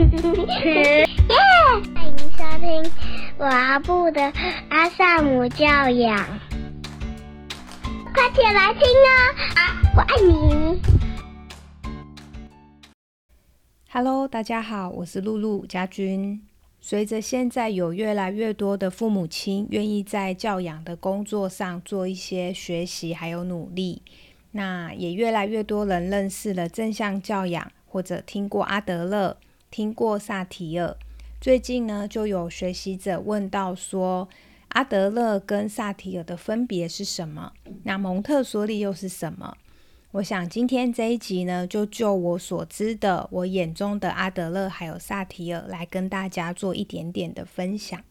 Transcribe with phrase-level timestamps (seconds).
[0.00, 1.06] 耶！
[1.94, 2.90] 欢迎收听
[3.38, 4.32] 阿布的
[4.70, 6.26] 阿萨姆教养，
[8.14, 9.12] 快起来听啊！
[9.94, 10.80] 我爱你。
[13.90, 16.40] Hello，大家好，我是露露家君。
[16.80, 24.00] 随着现在有越来越多的父母亲愿意在教养的工作上做一些学习还有努力，
[24.52, 29.36] 那也越来越多人认识了正向教养，或者听过阿德勒。
[29.70, 30.96] 听过萨提尔，
[31.40, 34.28] 最近呢就有学习者问到说，
[34.70, 37.52] 阿德勒跟萨提尔的分别是什么？
[37.84, 39.56] 那蒙特梭利又是什么？
[40.12, 48.02] 我想今天这一集呢，就就我所知的，我眼中的阿德勒还有萨提尔来跟大家做一点点的分享。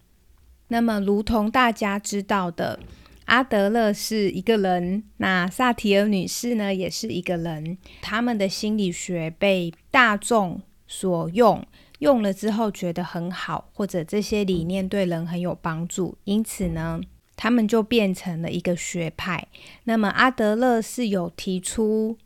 [0.69, 2.79] 那么，如同大家知道的，
[3.25, 10.61] 阿德勒是一个人，那萨提尔女士呢也是一个人，他们的心理学被大众。
[10.89, 11.65] 所用
[11.99, 16.99] 用了之后觉得很好，或者这些理念对人很有帮助，因此呢，
[17.35, 19.47] 他们就变成了一个学派。
[19.83, 22.17] 那么阿德勒是有提出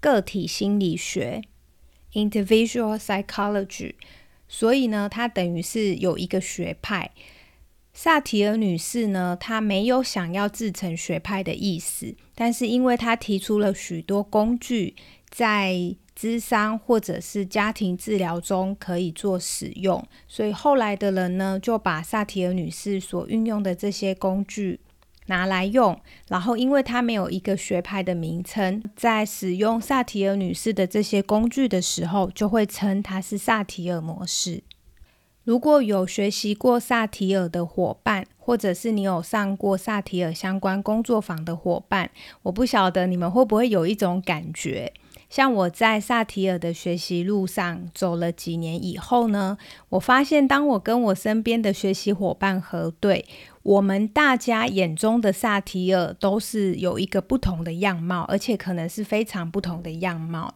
[0.00, 1.42] 个体心理学
[2.12, 3.94] （individual psychology），
[4.46, 7.10] 所以呢，他等于是有一个学派。
[7.96, 14.96] 萨提尔女士呢，她没有想要自成学派的意思，但是因为她提出了许多工具，
[15.30, 24.80] 在咨商或者是家庭治疗中可以做使用，所以后来的人呢就把萨提尔女士所运用的这些工具
[25.26, 25.98] 拿来用，
[26.28, 34.62] 然后因为它没有一个学派的名称，在使用萨提尔女士的这些工具的时候，就会称它是萨提尔模式。
[35.42, 42.10] 如果有学习过萨提尔的伙伴，或者是你有上过萨提尔相关工作坊的伙伴，
[42.42, 44.92] 我不晓得你们会不会有一种感觉。
[45.34, 53.26] 像我在萨提尔的学习路上走了几年以后呢，我发现当我跟我身边的学习伙伴核对，
[53.64, 60.54] 我们大家眼中的萨提尔都是有一个不同的样貌，而且可能是非常不同的样貌。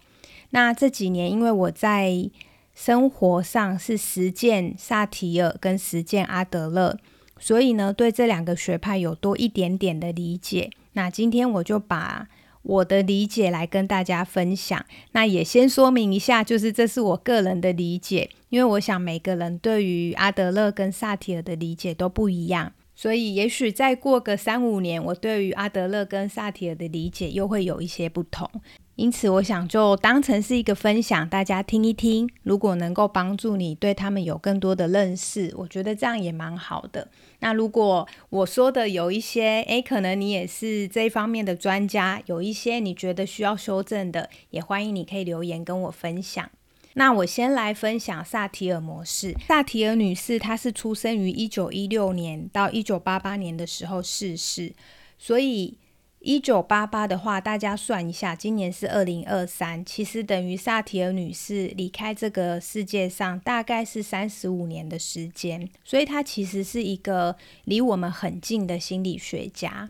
[0.51, 2.31] 那这几年，因为我在
[2.73, 6.97] 生活上是实践萨提尔跟实践阿德勒，
[7.41, 10.71] 所以呢，对这两个学派有多一点点的理解。
[10.93, 12.29] 那今天我就把。
[12.63, 28.51] 我的理解来跟大家分享，那也先说明一下，就是这是我个人的理解，因为我想每个人对于阿德勒跟萨提尔的理解都不一样，所以也许再过个三五年，我对于阿德勒跟萨提尔的理解又会有一些不同。
[28.97, 32.29] 因此，我想就当成是一个分享，大家听一听。
[32.43, 37.07] 如果能够帮助你对他们有更多的认识，我觉得这样也蛮好的。
[37.39, 46.51] 那如果我说的有一些，诶，可能你也是这方面的专家，有一些你觉得需要修正的，也欢迎你可以留言跟我分享。
[46.95, 49.35] 那我先来分享萨提尔模式。
[49.47, 54.73] 萨提尔女士她是出生于一九一六年到一九八八年的时候逝世，
[55.19, 55.79] 所以。
[56.21, 69.89] 一九八八的话，大家算一下，今年是二零二三，其实等于萨提尔女士离开这个世界上大概是三十五年的时间，所以她其实是一个离我们很近的心理学家。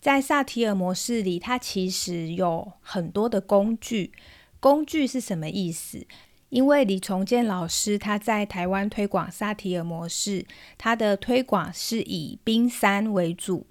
[0.00, 4.12] 在萨提尔模式里，它其实有很多的工具。
[4.60, 6.06] 工具是什么意思？
[6.48, 10.46] 因为李重建老师他在台湾推广萨提尔模式，
[10.78, 13.66] 他的推广是以冰山为主。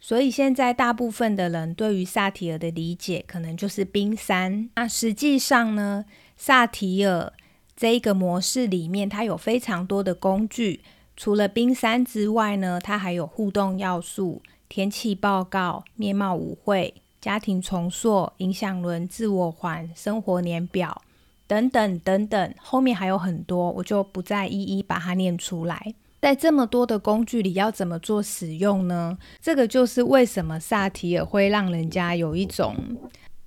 [0.00, 4.68] 所以现在大部分的人对于萨提尔的理解，可能就是冰山。
[4.74, 6.04] 那实际上呢，
[6.36, 7.32] 萨提尔
[7.76, 10.80] 这一个模式里面，它有非常多的工具。
[11.16, 21.00] 除了冰山之外呢，它还有互动要素、天气报告、面貌舞会、家庭重塑、影响轮、自我环、生活年表
[21.46, 22.54] 等等等等。
[22.58, 25.94] 后面还有很多，我就不再一一把它念出来。
[26.20, 29.16] 在这么多的工具里，要怎么做使用呢？
[29.40, 32.76] 这个就是为什么萨提尔会让人家有一种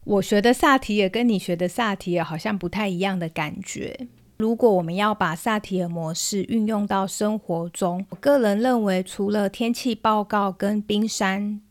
[0.05, 4.07] 我学的萨提尔跟你学的萨提尔好像不太一样的感觉。
[4.37, 11.61] 如果我们要把萨提尔模式运用到生活中，我个人认为，除了天气报告跟冰山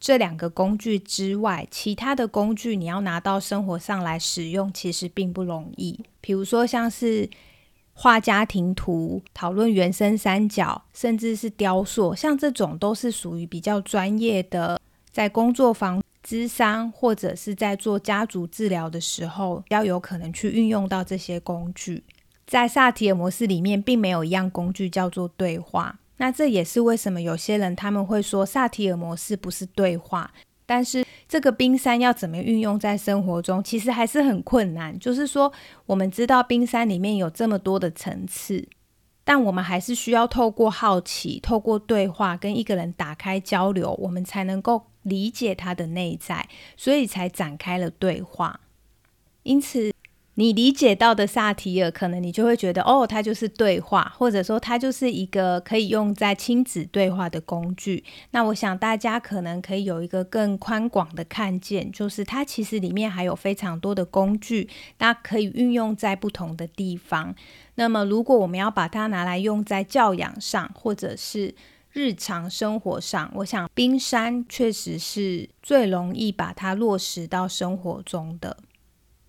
[0.00, 6.00] 这两个工具之外，其他的工具你要拿到生活上来使用，其实并不容易。
[6.20, 7.28] 比如说像是。
[7.92, 14.80] 画家庭图、讨论原生三角，甚至是雕塑，像这种都是属于比较专业的，
[15.12, 22.02] 在工作坊、咨商或者是在做家族治疗的时候，要有可能去运用到这些工具。
[22.46, 25.98] 在萨提尔模式里面，并没有一样工具叫做对话。
[26.20, 30.30] 那这也是为什么有些人他们会说萨提尔模式不是对话，
[30.66, 34.98] 但是这个冰山要怎么运用在生活中，其实还是很困难。
[34.98, 35.50] 就是说，
[35.86, 38.68] 我们知道冰山里面有这么多的层次，
[39.24, 46.46] 但我们还是需要透过好奇、透过对话，跟一个人打开交流，我们才能够理解他的内在，
[46.76, 48.60] 所以才展开了对话。
[49.44, 49.90] 因此。
[50.40, 58.02] 你理解到的萨提尔，可能你就会觉得，哦，它就是对话，或者说它就是一个可以用在亲子对话的工具。
[58.30, 64.66] 那我想大家可能可以有一个更宽广的看见，就是它其实里面还有非常多的工具，
[64.96, 67.34] 大家可以运用在不同的地方。
[67.74, 71.54] 那么，如果我们要把它拿来用在教养上，或者是
[71.92, 78.56] 日常生活上，我想冰山确实是最容易把它落实到生活中的。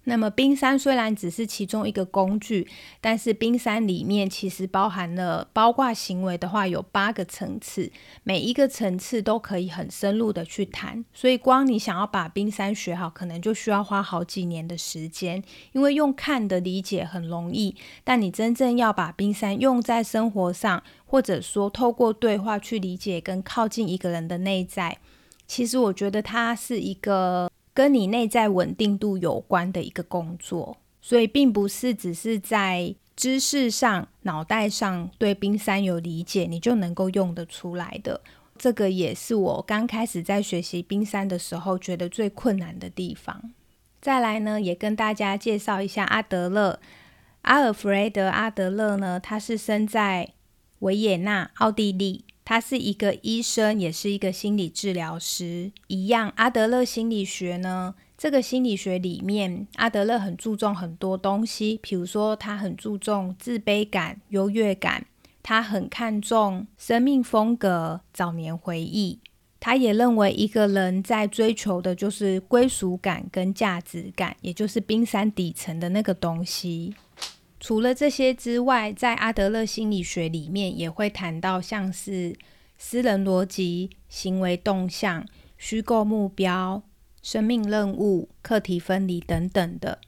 [0.05, 2.67] 那么，冰山虽然只是其中一个工具，
[2.99, 7.91] 但是冰山里面其实包含了包括行为的话，有八个层次，
[8.23, 11.05] 每一个层次都可以很深入的去谈。
[11.13, 15.43] 所以，光你想要把冰山学好，可能就需要花好几年的时间。
[15.73, 24.97] 因为用看的理解很容易，但你真正要把冰山用在生活上，或者说透过对话去理解跟靠近一个人的内在，
[25.45, 27.51] 其实我觉得它是一个。
[27.73, 38.21] 跟你内在稳定度有关的一个工作，所以并不是只是在知识上、脑袋上对冰山有理解，你就能够用得出来的。
[38.57, 43.51] 这个也是我刚开始在学习冰山的时候觉得最困难的地方。
[44.01, 46.79] 再来呢，也跟大家介绍一下阿德勒，
[47.43, 50.33] 阿尔弗雷德·阿德勒呢，他是生在
[50.79, 52.25] 维也纳，奥地利。
[52.43, 55.71] 他是一个医生，也是一个心理治疗师。
[55.87, 65.05] 一样，阿德勒心理学呢，这个心理学里面，阿德勒很注重很多东西，比如说他很注重自卑感、优越感，
[65.43, 69.19] 他很看重生命风格、早年回忆。
[69.59, 76.95] 他也认为一个人在追求的就是归属感跟价值感，也就是冰山底层的那个东西。
[77.61, 82.35] 除了这些之外，在阿德勒心理学里面也会谈到像是
[82.75, 85.25] 私人逻辑、行为动向、
[85.59, 86.81] 虚构目标、
[87.21, 89.99] 生命任务、课题分离等等的。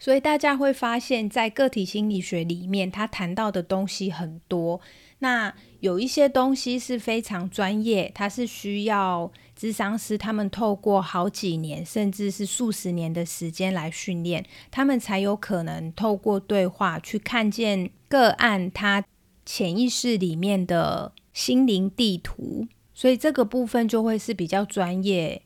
[0.00, 4.80] 所以大家会发现，在个体心理学里面，他谈到的东西很多。
[5.20, 9.30] 那有一些东西是非常专业，它是需要
[9.62, 19.04] 智商师他们透过好几年，甚至是数十年的时间来训练，他们才有可能透过对话去看见个案他
[19.46, 22.66] 潜意识里面的心灵地图。
[22.92, 25.42] 所以这个部分就会是比较专业，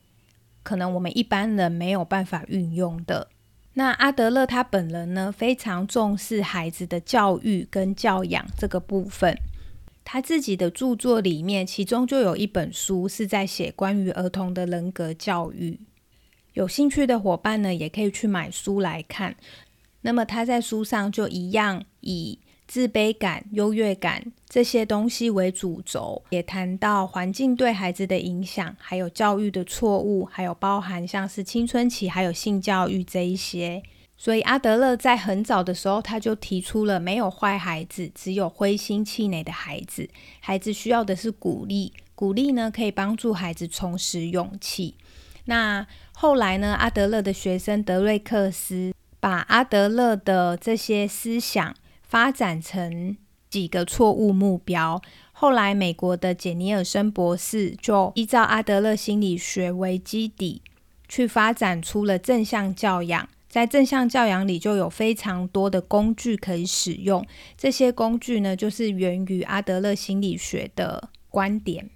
[0.63, 3.27] 可能我们一般人没有办法运用的。
[3.73, 9.37] 那阿德勒他本人呢，非常重视孩子的教育跟教养这个部分。
[10.09, 15.77] 他自己的著作里面，其中就有一本书是在写关于儿童的人格教育。
[16.53, 19.35] 有兴趣的伙伴呢，也可以去买书来看。
[20.03, 33.83] 那么他在书上就一样以自卑感、优越感这些东西为主轴，也谈到环境对孩子的影响，还有教育的错误，还有包含像是青春期还有性教育这一些。
[34.17, 40.09] 所以阿德勒在很早的时候，他就提出了没有坏孩子，只有灰心气馁的孩子。
[40.39, 44.95] 孩子需要的是鼓励，鼓励呢可以帮助孩子重拾勇气。
[45.45, 53.15] 那后来呢，阿德勒的学生德瑞克斯把阿德勒的这些思想发展成
[53.49, 54.99] 几个错误目标。
[55.31, 60.63] 后来美国的简尼尔森博士就依照阿德勒心理学为基底，
[61.07, 63.29] 去发展出了正向教养。
[63.49, 67.25] 在正向教养里，就有非常多的工具可以使用。
[67.57, 71.89] 这些工具呢，就是源于阿德勒心理学的观点。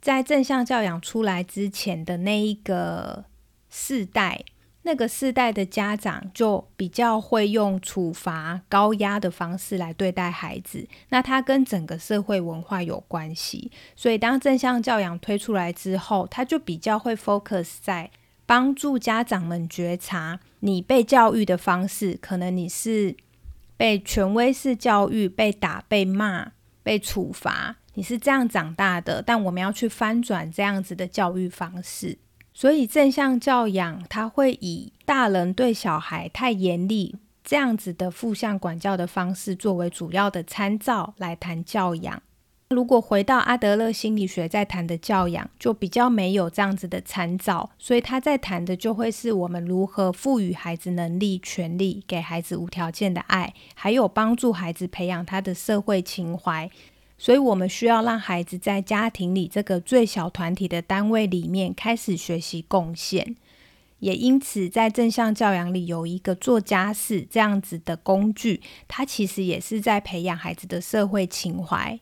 [0.00, 3.24] 在正向教养出来之前的那一个
[3.68, 4.44] 世代，
[4.82, 10.86] 那个世代的家长就比较会用处罚、高压的方式来对待孩子。
[11.08, 13.72] 那它跟整个社会文化有关系。
[13.96, 18.12] 所以，当正向教养推出来之后，它就比较会 focus 在。
[18.46, 23.16] 帮助家长们觉察，你被教育的方式，可能你是
[23.76, 29.20] 被权威式教育、被打、被骂、被处罚，你是这样长大的。
[29.20, 32.16] 但我们要去翻转这样子的教育方式，
[32.54, 42.22] 所以正向教养，它会以大人对小孩太严厉这样子的负向管教的方式作为主要的参照来谈教养。
[42.70, 56.68] 如果回到阿德勒心理学在谈的教养，就比较没有这样子的参照，所以他在谈的就会是我们如何赋予孩子能力、权利，给孩子无条件的爱，还有帮助孩子培养他的社会情怀，
[57.16, 63.36] 所以我们需要让孩子在家庭里这个最小团体的单位里面开始学习贡献。
[64.00, 71.98] 也因此，在正向教养里有一个做家事这样子的工具，它其实也是在培养孩子的社会情怀。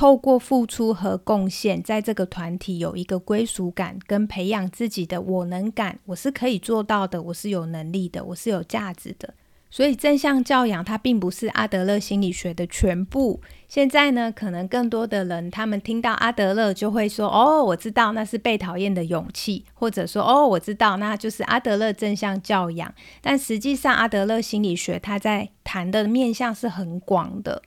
[0.00, 9.34] 透过付出和贡献，在这个团体有一个归属感，跟培养自己的我能感，我是可以做到的，我是有能力的，我是有价值的。
[9.68, 13.42] 所以正向教养它并不是阿德勒心理学的全部。
[13.68, 27.60] 现在呢，可能更多的人他们听到阿德勒就会说：“哦，我知道那是被讨厌的勇气。”或者说：“哦，我知道那就是阿德勒正向教养。”但实际上，阿德勒心理学它在谈的面向是很广的。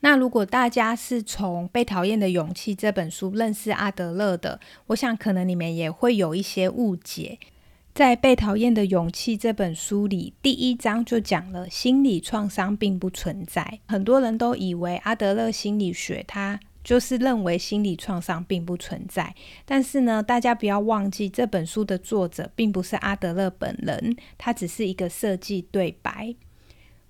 [0.00, 7.38] 那如果大家是从《被讨厌的勇气》这本书认识阿德勒的，我想可能你们也会有一些误解。
[7.94, 13.80] 在《被讨厌的勇气》这本书里，第一章就讲了心理创伤并不存在。
[13.88, 19.34] 很多人都以为阿德勒心理学它就是认为心理创伤并不存在，
[19.66, 26.34] 但是呢，大家不要忘记，这本书的作者并不是阿德勒本人，他只是一个设计对白。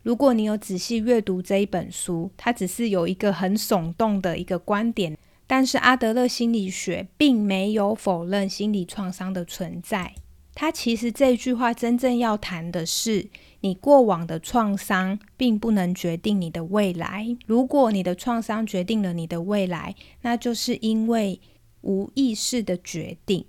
[0.09, 5.15] 如果你有仔细阅读这一本书，它只是有一个很耸动的一个观点，
[5.47, 10.15] 但是阿德勒心理学并没有否认心理创伤的存在。
[10.55, 13.29] 他其实这句话真正要谈的是，
[13.61, 17.37] 你过往的创伤并不能决定你的未来。
[17.45, 21.39] 如果你的创伤决定了你的未来，那就是因为
[21.83, 23.45] 无意识的决定。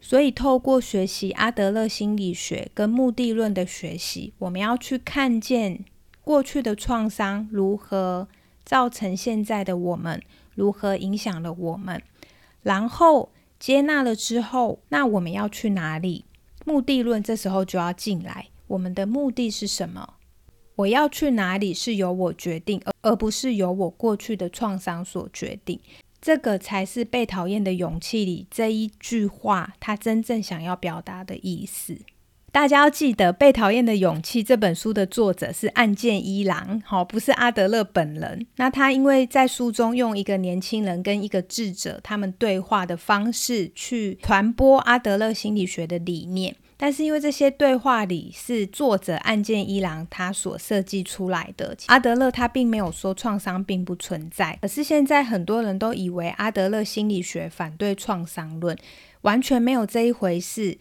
[0.00, 5.84] 所以，透过学习阿德勒心理学跟目的论的学习，我们要去看见
[6.26, 8.26] 过去的创伤如何
[8.64, 10.20] 造成现在的我们，
[10.56, 12.02] 如何影响了我们，
[12.64, 13.30] 然后
[13.60, 16.24] 接纳了之后，那我们要去哪里？
[16.64, 20.14] 目的论这时候就要进来，我们的目的是什么？
[20.74, 25.78] 我要去哪里是由我决定，而而不是由我过去的创伤所决定。
[26.20, 31.96] 这个才是被讨厌的勇气里这一句话，他真正想要表达的意思。
[32.56, 38.46] 大家要记得，《被讨厌的勇气》这本书的作者是岸见一郎，好，不是阿德勒本人。
[38.56, 58.74] 那他因为在书中用一个年轻人跟一个智者他们对话的方式去传播阿德勒心理学的理念，但是因为这些对话里是作者岸见一郎他所设计出来的，阿德勒他并没有说创伤并不存在，可是现在很多人都以为阿德勒心理学反对创伤论，
[59.20, 60.78] 完全没有这一回事。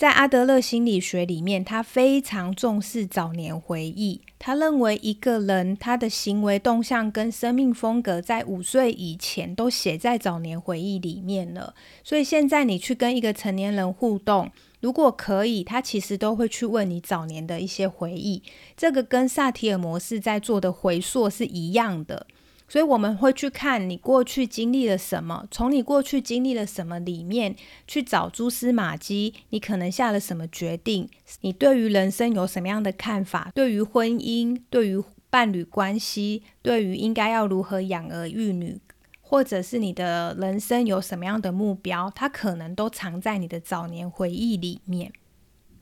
[0.00, 4.22] 在阿德勒心理学里面，他非常重视早年回忆。
[4.38, 11.74] 他认为一个人他的行为动向跟生命风格，在五岁以前都写在早年回忆里面了。
[12.02, 18.42] 所以现在你去跟一个成年人互动，如果可以，他其实都会去问你早年的一些回忆。
[18.74, 22.26] 这个跟萨提尔模式在做的回溯是一样的。
[22.70, 27.56] 所以我们会去看你过去经历了什么，从你过去经历了什么里面
[27.88, 31.08] 去找蛛丝马迹，你可能下了什么决定，
[31.40, 38.78] 你对于人生有什么样的看法，对于婚姻，对于伴侣关系，对于应该要如何养儿育女，
[39.20, 45.12] 或者是你的人生有什么样的目标，它可能都藏在你的早年回忆里面。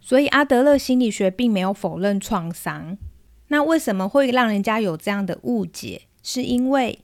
[0.00, 2.96] 所以阿德勒心理学并没有否认创伤，
[3.48, 6.07] 那为什么会让人家有这样的误解？
[6.30, 6.98] 是因为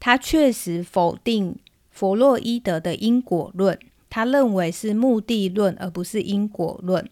[0.00, 1.54] 他确实否定
[1.90, 7.06] 弗洛伊德的因果论，他认为是目的论而不是因果论。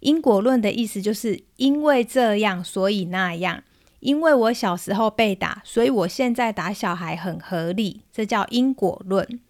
[0.00, 3.64] 因果论的意思就是因为这样，所以那样。
[4.00, 9.40] 因为我小时候被打，所以我现在打小孩很合理，这叫因果论。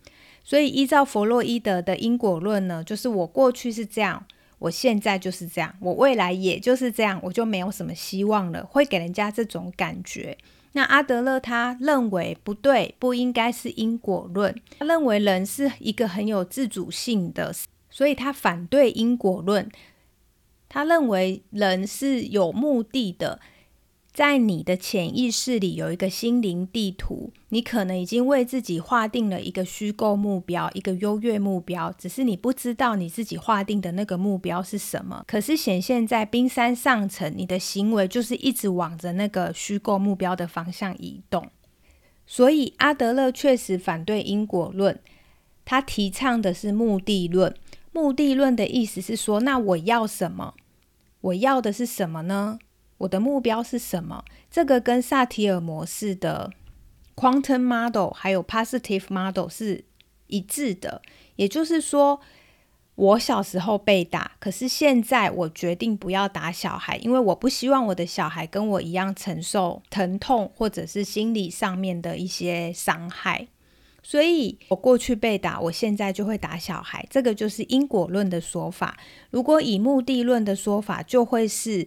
[0.45, 4.25] 所以依照弗洛伊德的因果论呢，就是我过去是这样，
[4.61, 10.39] 我现在就是这样，我未来也就是这样，我就没有什么希望了，会给人家这种感觉。
[10.73, 14.55] 那阿德勒他认为不对，不应该是因果论。
[14.79, 17.53] 他认为人是一个很有自主性的，
[17.91, 19.69] 所以他反对因果论。
[20.69, 23.41] 他认为人是有目的的。
[24.19, 35.23] 在你的潜意识里有一个心灵地图，你可能已经为自己划定了一个虚构目标，一个优越目标，只是你不知道你自己划定的那个目标是什么。
[35.29, 41.49] 可是显现在冰山上层，你的行为就是一直往着那个虚构目标的方向移动。
[42.27, 44.99] 所以阿德勒确实反对因果论，
[45.65, 47.55] 他提倡的是目的论。
[47.93, 50.55] 目的论的意思是说，那我要什么？
[51.21, 52.59] 我要的是什么呢？
[52.99, 54.25] 我的目标是什么？
[54.51, 56.51] 这个跟萨提尔模式的
[57.17, 59.85] quantum model 还有 positive model 是
[60.27, 61.03] 一致的。
[61.37, 62.21] 也就是说，
[62.97, 73.47] 我小时候被打，可是现在我决定不要打小孩，因为我不希望我的小孩跟我一样承受疼痛或者是心理上面的一些伤害。
[74.03, 77.07] 所以，我过去被打，我现在就会打小孩。
[77.11, 78.97] 这个就是因果论的说法。
[79.31, 81.87] 如果以目的论的说法，就会是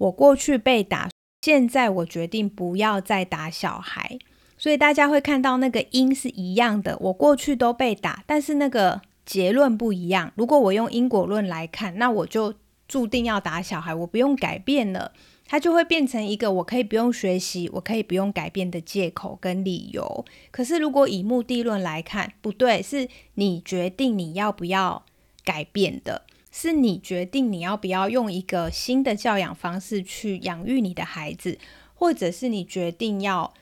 [0.00, 1.08] 我过去被打，
[1.40, 4.18] 现在我决定不要再打小孩。
[4.58, 9.00] 所以大家会看到那个因是一样的，我过去都被打，但是那个。
[9.26, 10.32] 结论不一样。
[10.34, 12.52] 如果我用因果论来看，那我就
[12.88, 15.12] 注定要打小孩，我不用改变了，
[15.46, 20.24] 它就会变成一个我可以不用学习，我可以不用改变的借口跟理由。
[20.50, 25.04] 可是如果以目的论来看，不对，是你决定你要不要
[25.44, 31.58] 改变的，是你决定你要不要用一个新的教养方式去养育你的孩子，
[31.94, 33.54] 或者是你决定要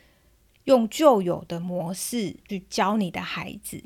[0.65, 3.83] 用旧有的模式去教你的孩子。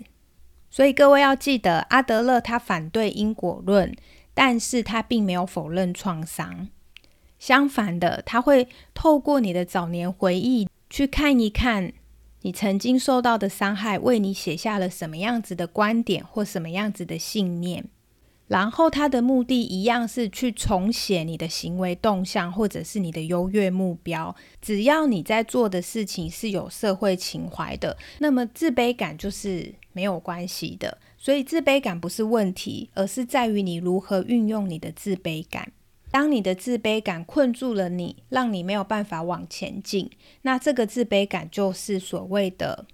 [0.70, 3.94] 所以各位要记得，阿德勒他反对因果论，
[4.32, 6.68] 但是他并没有否认创伤。
[7.38, 11.92] 相反的，他会透过你的早年回忆去看一看
[12.42, 17.84] 你曾经受到的伤害，为你写下了什么样子的观点或什么样子的信念。
[18.48, 24.34] 然后他的目的一样是去重写你的行为动向，或者是你的优越目标。
[24.60, 30.98] 只要你在做的事情是有社会情怀的，那么自卑感就是没有关系的。
[31.16, 35.72] 所以自卑感不是问题，而是在于你如何运用你的自卑感。
[36.10, 40.10] 当你的自卑感困住了你，让你没有办法往前进，
[40.42, 42.84] 那这个自卑感就是所谓的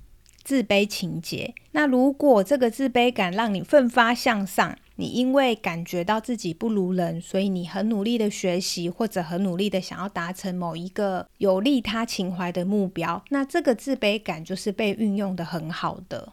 [0.44, 1.52] 自卑情节。
[1.72, 13.22] 那如果这个自卑感让你奋发向上，你因为感觉到自己不如人，所以你很努力的学习，或者很努力的想要达成某一个有利他情怀的目标。
[13.28, 16.32] 那这个自卑感就是被运用的很好的。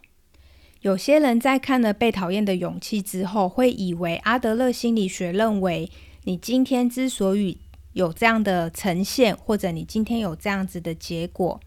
[0.82, 5.88] 有些人在看了《被讨厌的勇气》之后，会以为阿德勒心理学认为，
[6.24, 7.60] 你今天之所以
[7.94, 11.60] 有这样的呈现，或者你今天有这样子的结果，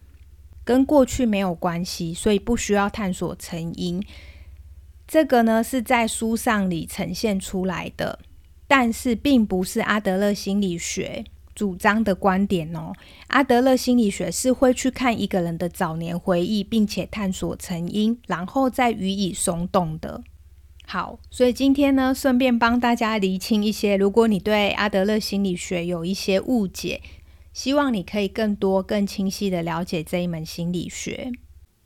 [0.65, 4.03] 跟过去没有关系，所以不需要探索成因。
[5.09, 8.19] 这个呢是在书上里呈现出来的，
[8.67, 11.25] 但是并不是阿德勒心理学
[11.55, 12.93] 主张的观点哦。
[13.29, 20.23] 阿德勒心理学是会去看一个人的早年回忆，并且探索成因，然后再予以松动的。
[20.85, 27.01] 好，所以今天呢，顺便帮大家厘清一些，如果你对阿德勒心理学有一些误解，
[27.55, 31.33] 希望你可以更多、更清晰的了解这一门心理学。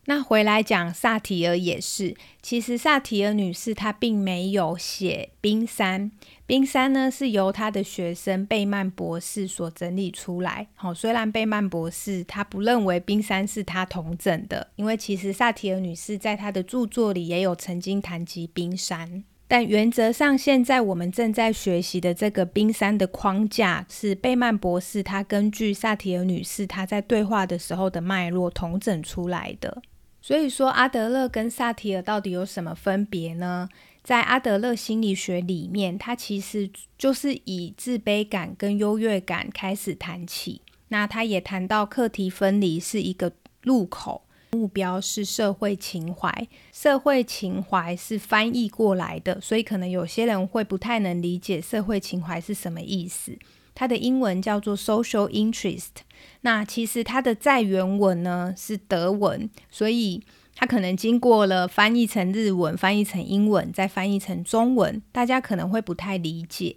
[0.07, 6.11] 那回来讲萨提尔也是，其实萨提尔女士她并没有写冰山，
[6.45, 10.67] 冰山呢是由她的学生贝曼博士所整理出来。
[10.75, 29.81] 好，虽然贝曼博士他不认为冰山是他同整的，因为其实萨提尔女士在她的著作里也有曾经谈及冰山，但原则上现在我们正在学习的这个冰山的框架是贝曼博士他根据萨提尔女士她在对话的时候的脉络同整出来的。
[30.23, 33.69] 所以说，阿德勒跟萨提尔到底有什么分别呢？
[34.05, 40.63] 在阿德勒心理学里面，他其实就是以自卑感跟优越感开始谈起。
[40.89, 43.33] 那他也谈到课题分离是一个
[43.63, 46.49] 入口，目标是社会情怀。
[46.73, 53.37] 社会情怀是翻译过来的，所以可能有些人会不太能理解社会情怀是什么意思。
[53.75, 56.03] 它的英文叫做 social interest，
[56.43, 60.23] 那其实它的在原文呢是德文，所以
[60.55, 66.77] 它可能经过了翻译成日文、翻译成英文、再翻译成中文，大家可能会不太理解。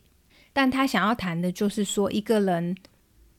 [0.53, 2.77] 但他想要谈的就是说，一个人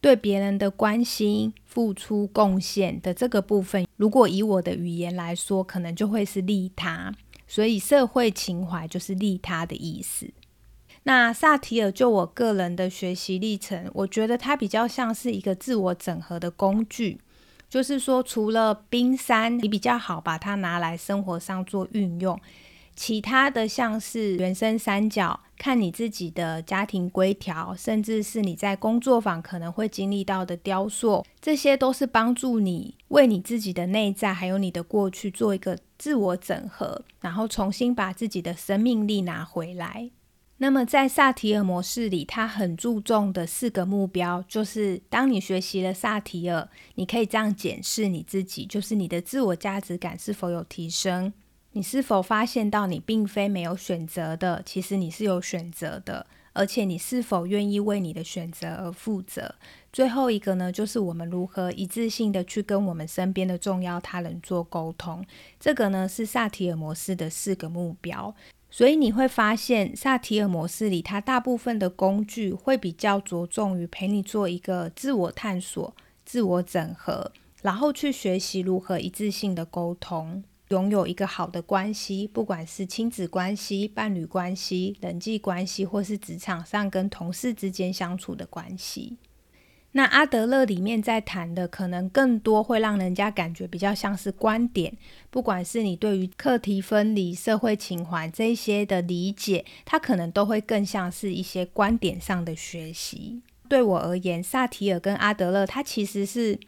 [0.03, 7.15] 对别人的关心、付出、贡献的这个部分，如果以我的语言来说，可能就会是利他。
[7.49, 10.29] 所以社会情怀就是利他的意思。
[11.09, 17.21] 那萨提尔就我个人的学习历程，我觉得它比较像是一个自我整合的工具，
[17.69, 22.37] 就是说，除了冰山，你比较好把它拿来生活上做运用，
[22.97, 40.11] 其他的像是原生三角，看你自己的家庭规条，甚至是你在工作坊可能会经历到的雕塑，这些都是帮助你为你自己的内在还有你的过去做一个自我整合，然后重新把自己的生命力拿回来。
[40.59, 51.31] 那么在萨提尔模式里，他很注重的四个目标，就是当你学习了萨提尔，你可以这样检视你自己，就是你的自我价值感是否有提升，
[51.73, 59.57] 你是否发现到你并非没有选择的，其实你是有选择的，而且你是否愿意为你的选择而负责。
[59.93, 65.23] 最后一个呢，就是我们如何一致性的去跟我们身边的重要他人做沟通，
[65.61, 68.35] 这个呢是萨提尔模式的四个目标。
[68.71, 89.17] 所以你会发现，萨提尔模式里，它大部分的工具会比较着重于陪你做一个自我探索、自我整合，然后去学习如何一致性的沟通，拥有一个好的关系，不管是亲子关系、伴侣关系、人际关系，或是职场上跟同事之间相处的关系。
[89.97, 94.95] 那阿德勒里面在谈的，可能更多会让人家感觉比较像是观点，
[95.31, 103.41] 不管是你对于课题分离、社会情怀这些的理解，它可能都会更像是一些观点上的学习。
[103.71, 106.61] 对我而言，萨提尔跟阿德勒，它其实是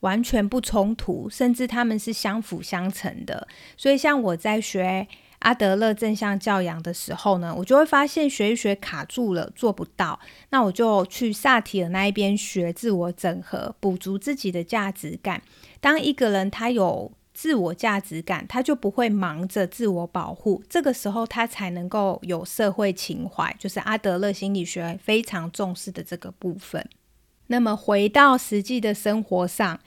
[0.00, 3.46] 完全不冲突，甚至他们是相辅相成的。
[3.76, 5.06] 所以，像我在学。
[5.44, 10.18] 阿德勒正向教养的时候呢，我就会发现学一学卡住了，做不到。
[10.48, 15.42] 那我就去萨提尔那一边学自我整合，补足自己的价值感。
[15.82, 26.88] 当一个人他有自我价值感，他就不会忙着自我保护，这个时候他才能够有社会情怀，就是阿德勒心理学非常重视的这个部分。
[27.48, 29.78] 那么回到实际的生活上。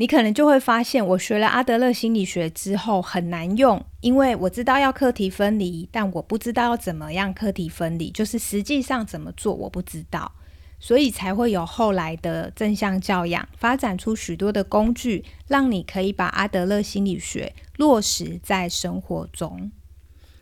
[0.00, 10.32] 你可能就会发现，我学了阿德勒心理学之后很难用，因为我知道要课题分离，但我不知道要怎么样课题分离，就是实际上怎么做我不知道，
[10.78, 19.70] 所以才会有后来的正向教养，发展出许多的工具，让你可以把阿德勒心理学落实在生活中。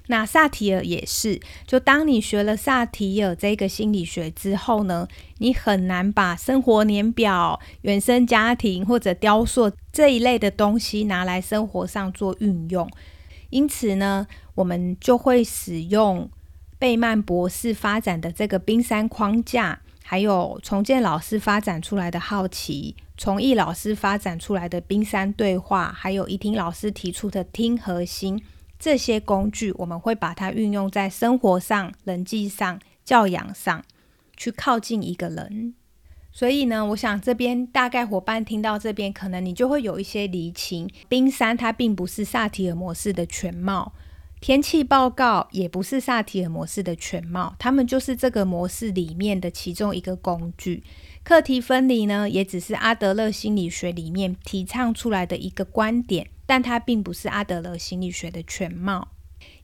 [0.09, 5.07] 那萨提尔也是，就当你学了萨提尔这个心理学之后呢，
[5.39, 12.91] 你很难把生活年表、原生家庭或者雕塑这一类的东西拿来生活上做运用。
[13.51, 16.31] 因此呢，我们就会使用
[16.79, 28.43] 贝曼博士发展的这个冰山框架，还有重建老师发展出来的好奇，崇义老师发展出来的冰山对话，还有怡婷老师提出的听核心。
[28.79, 33.85] 这些工具，我们会把它运用在生活上、人际上、教养上，
[34.37, 35.75] 去靠近一个人。
[36.31, 40.89] 所以呢，我想这边大概伙伴听到这边，可能你就会有一些离情。
[41.09, 43.93] 冰山它并不是萨提尔模式的全貌，
[44.41, 50.85] 天气报告也不是萨提尔模式的全貌，它们就是这个模式里面的其中一个工具。
[51.29, 56.31] 课题分离呢，也只是阿德勒心理学里面提倡出来的一个观点。
[56.47, 59.09] 但它并不是阿德勒心理学的全貌。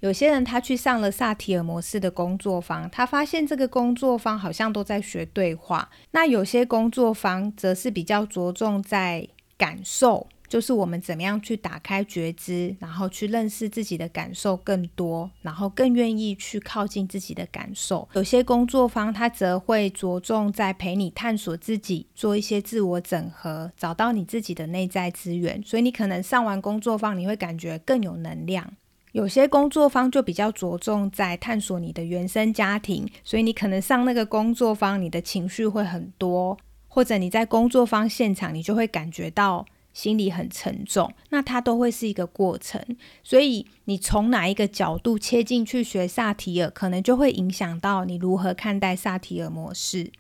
[0.00, 5.88] 有些人他去上了萨提尔模式的工作坊，他发现这个工作坊好像都在学对话。
[6.10, 10.28] 那有些工作坊则是比较着重在感受。
[10.46, 18.08] 就是我们怎么样去打开觉知，然后去认识自己的感受更多，然后更愿意去靠近自己的感受。
[18.12, 25.60] 有些工作方他则会着重在陪你探索自己，做一些自我整合，找到你自己的内在资源。
[25.64, 28.72] 所以你可能上完工作坊，你会感觉更有能量。
[29.12, 39.64] 有些工作方就比较着重在探索你的原生家庭，所以你可能上那个工作坊，你的情绪会很多，或者你在工作坊现场，你就会感觉到。
[39.94, 42.84] 心里很沉重，那它都会是一个过程，
[43.22, 50.10] 所以你从哪一个角度切进去学萨提尔，可能就会影响到你如何看待萨提尔模式。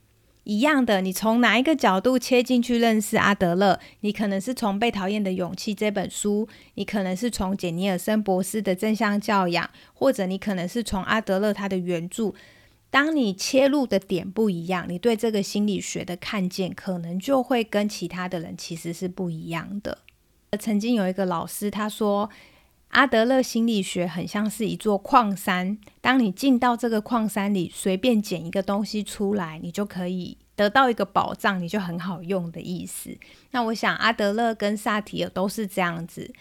[0.44, 12.34] 一样的，你从哪一个角度切进去认识阿德勒，你可能是从《被讨厌的勇气》这本书，你可能是从简尼尔森博士的正向教养，或者你可能是从阿德勒他的原著。
[12.94, 19.98] 当你切入的点不一样，你对这个心理学的看见可能就会跟其他的人其实是不一样的。
[20.60, 22.30] 曾经有一个老师他说，
[22.90, 33.10] 阿德勒心理学很像是一座矿山，当你进到这个矿山里，随便捡一个东西出来，你就可以得到一个宝藏，你就很好用的意思。
[33.50, 36.32] 那我想阿德勒跟萨提尔都是这样子。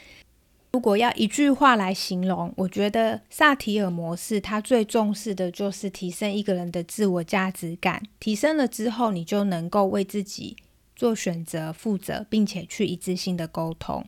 [0.73, 8.01] 如果要一句话来形容，我觉得萨提尔模式它最重视的就是提升一个人的自我价值感。
[8.19, 10.57] 提升了之后，你就能够为自己
[10.95, 14.03] 做选择、负责，并且去一致性的沟通。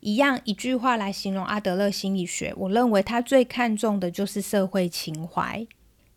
[0.00, 5.66] 一样一句话来形容阿德勒心理学，我认为他最看重的就是社会情怀。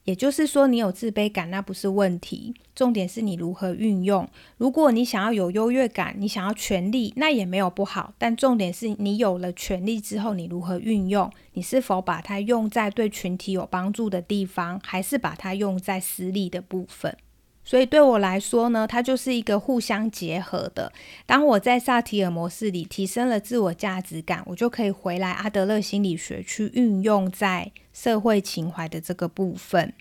[0.05, 2.53] 也就是说，你有自卑感，那不是问题。
[2.75, 4.27] 重点是你如何运用。
[4.57, 8.13] 如果你想要有优越感，你想要权力，那也没有不好。
[8.17, 11.31] 但重点是你有了权力之后，你如何运用？
[11.53, 17.17] 你是否把它用在对群体有帮助的地方，还是把它用在私利的部分？
[17.63, 20.93] 所以对我来说呢，它就是一个互相结合的。
[21.25, 29.93] 当我在萨提尔模式里提升了自我价值感，我就可以回来阿德勒心理学去运用在社会情怀的这个部分。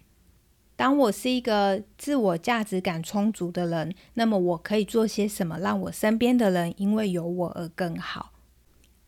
[0.75, 8.33] 当我是一个自我价值感充足的人，那么我可以做些什么，让我身边的人因为有我而更好？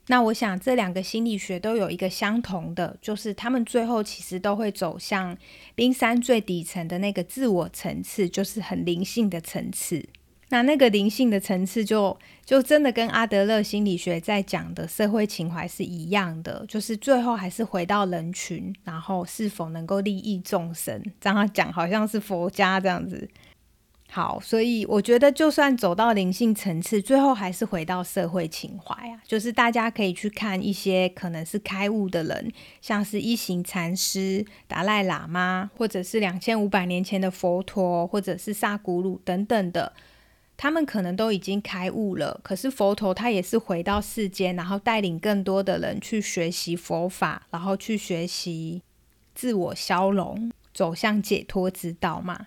[0.07, 5.37] 那我想这两个心理学都有一个相同的，就是他们最后其实都会走向
[5.75, 10.09] 冰山最底层的那个自我层次，就是很灵性的层次。
[10.49, 21.03] 那那个灵性的层次，就就真的跟阿德勒心理学在讲的社会情怀是一样的，就是最后还是回到人群，然后是否能够利益众生。
[21.21, 23.29] 这样讲好像是佛家这样子。
[24.09, 29.21] 好，所以我觉得，就算走到灵性层次，最后还是回到社会情怀啊。
[29.27, 39.93] 就是大家可以去看一些可能是开悟的人，像是一行禅师、达赖喇嘛，或者是两千五百年前的佛陀，或者是萨古鲁等等的。
[40.57, 48.83] 他们可能都已经开悟了，可是佛陀他也是回到世间，然后带领更多的人去学习佛法，然后去学习
[49.35, 52.47] 自我消融，走向解脱之道嘛。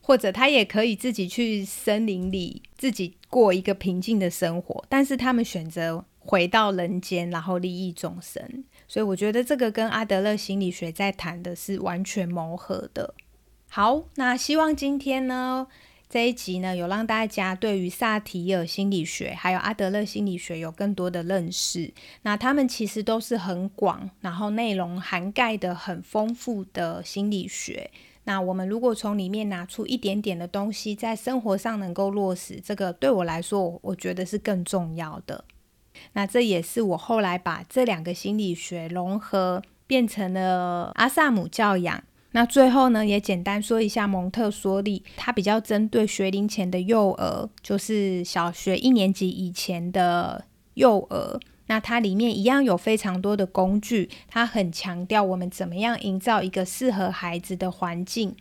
[0.00, 8.64] 或者他也可以自己去森林里，自己过一个平静的生活，但是他们选择回到人间，然后利益众生。
[8.86, 13.14] 所以我觉得这个跟阿德勒心理学在谈的是完全谋合的。
[13.68, 15.66] 好，那希望今天呢。
[16.16, 21.92] 这一集呢，有让大家对于萨提尔心理学还有阿德勒心理学有更多的认识。
[22.22, 27.90] 那他们其实都是很广，然后内容涵盖的很丰富的心理学。
[28.24, 35.44] 那我们如果从里面拿出一点点的东西，在生活上能够落实，这个对我来说，我觉得是更重要的。
[36.14, 42.02] 那这也是我后来把这两个心理学融合，变成了阿萨姆教养。
[42.36, 50.44] 那最后呢，也简单说一下蒙特梭利，它比较针对学龄前的幼儿，就是小学一年级以前的
[50.74, 51.40] 幼儿。
[51.68, 58.36] 那它里面一样有非常多的工具，它很强调我们怎么样营造一个适合孩子的环境，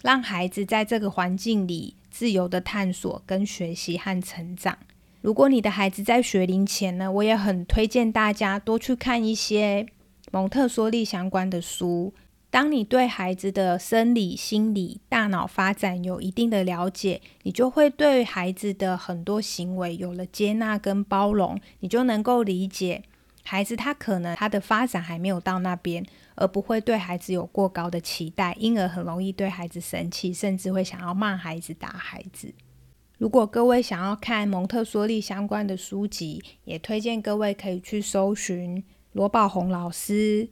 [0.00, 4.78] 让孩子在这个环境里自由的探索、跟学习和成长。
[5.20, 9.84] 如果你的孩子在学龄前呢，我也很推荐大家多去看一些
[10.32, 12.14] 蒙特梭利相关的书。
[12.54, 23.02] 当你对孩子的生理、心理、大脑发展有一定的了解，你就会对孩子的很多行为有了接纳跟包容，你就能够理解
[23.42, 32.54] 孩子他可能他的发展还没有到那边，而不会对孩子有过高的期待，因而很容易对孩子生气，甚至会想要骂孩子、打孩子。
[33.18, 40.50] 如果各位想要看蒙特梭利相关的书籍，也推荐各位可以去搜寻罗宝红老师。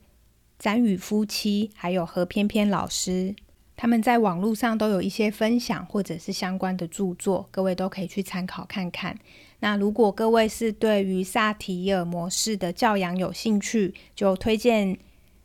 [0.62, 3.35] 展宇夫妻还有何翩翩老师，
[3.75, 9.18] 他们在网络上都有一些分享或者是相关的著作，各位都可以去参考看看。
[9.59, 14.96] 那如果各位是对于萨提尔模式的教养有兴趣，就推荐。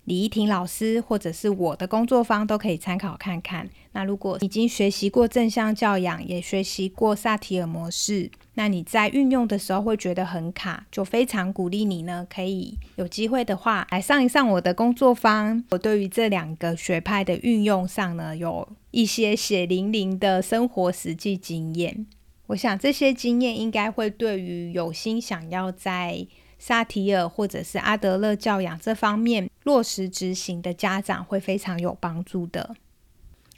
[0.08, 3.70] 李依婷老师或者是我的工作坊都可以参考看看。
[3.92, 15.62] 那如果已经学习过正向教养，也学习过萨提尔模式，那你在运用的时候会觉得很卡，就非常鼓励你呢，可以有机会的话来上一上我的工作坊。
[15.72, 22.08] 我对于这两个学派的运用上呢，有一些血淋淋的生活实际经验。
[22.46, 26.26] 我想这些经验应该会对于有心想要在
[26.60, 32.76] 萨提尔或者是阿德勒教养这方面落实执行的家长会非常有帮助的。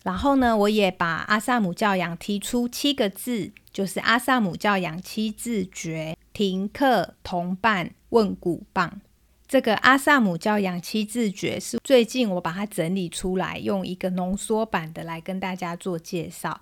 [0.03, 9.01] 然后呢，我也把阿萨姆教养提出七个字，就是阿萨姆教养七字诀：停课、同伴、问鼓棒。
[9.45, 16.61] 这个阿萨姆教养七字诀是最近我把它整理出来，用一个浓缩版的来跟大家做介绍。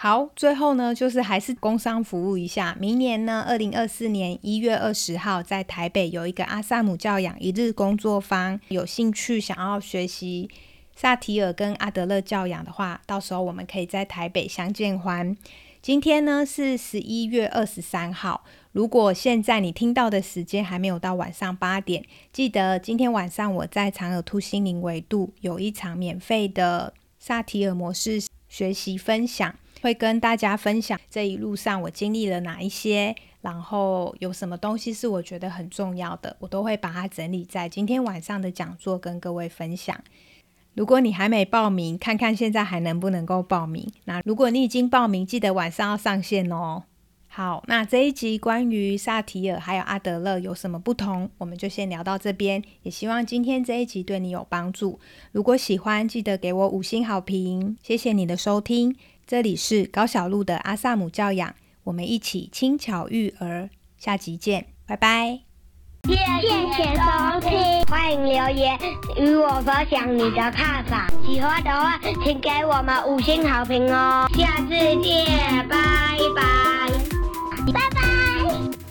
[0.00, 2.76] 好，最后呢，就是还是工商服务一下。
[2.78, 8.60] 明年呢，二零二四年一月二十号，在台北有一个阿萨姆教养一日工作坊。
[8.68, 10.48] 有兴趣想要学习
[10.94, 15.36] 萨提尔跟阿德勒教养的话，到时候我们可以在台北相见欢。
[15.82, 29.52] 今天呢是十一月二十三号，如果现在你听到的时间还没有到晚上八点，记得今天晚上我在长耳兔心灵维度有一场免费的萨提尔模式学习分享。
[29.80, 39.98] 会跟大家分享这一路上我经历了哪一些，然后有什么东西是我觉得很重要的，我都会把它整理在今天晚上的讲座跟各位分享。
[40.74, 43.90] 如果你还没报名，看看现在还能不能够报名。
[44.04, 46.84] 那如果你已经报名，记得晚上要上线哦。
[47.26, 52.62] 好，那这一集关于萨提尔还有阿德勒有什么不同，我们就先聊到这边。
[52.82, 54.98] 也希望今天这一集对你有帮助。
[55.32, 57.76] 如果喜欢，记得给我五星好评。
[57.82, 58.96] 谢谢你的收听。
[59.28, 65.40] 这里是高小露的阿萨姆教养我们一起轻巧育儿下集见拜拜。
[66.08, 68.78] 谢谢收听欢迎留言
[69.18, 74.26] 与我分享你的看法喜欢的话请给我们五星好评哦。
[74.34, 75.26] 下次见
[75.68, 76.88] 拜拜。
[77.70, 78.87] 拜拜。